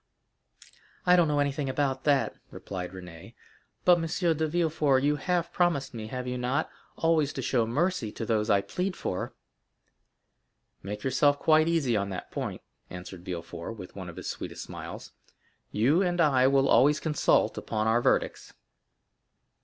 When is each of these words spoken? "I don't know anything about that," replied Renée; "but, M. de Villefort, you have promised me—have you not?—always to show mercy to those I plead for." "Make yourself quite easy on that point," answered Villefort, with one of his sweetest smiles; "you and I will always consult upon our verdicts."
"I 1.05 1.15
don't 1.15 1.27
know 1.27 1.37
anything 1.37 1.69
about 1.69 2.05
that," 2.05 2.33
replied 2.49 2.89
Renée; 2.91 3.35
"but, 3.85 3.99
M. 3.99 4.07
de 4.37 4.47
Villefort, 4.47 5.03
you 5.03 5.17
have 5.17 5.53
promised 5.53 5.93
me—have 5.93 6.25
you 6.25 6.39
not?—always 6.39 7.31
to 7.33 7.41
show 7.43 7.67
mercy 7.67 8.11
to 8.13 8.25
those 8.25 8.49
I 8.49 8.61
plead 8.61 8.95
for." 8.95 9.35
"Make 10.81 11.03
yourself 11.03 11.37
quite 11.37 11.67
easy 11.67 11.95
on 11.95 12.09
that 12.09 12.31
point," 12.31 12.63
answered 12.89 13.23
Villefort, 13.23 13.73
with 13.77 13.95
one 13.95 14.09
of 14.09 14.15
his 14.15 14.27
sweetest 14.27 14.63
smiles; 14.63 15.11
"you 15.71 16.01
and 16.01 16.19
I 16.19 16.47
will 16.47 16.67
always 16.67 16.99
consult 16.99 17.55
upon 17.55 17.85
our 17.85 18.01
verdicts." 18.01 18.55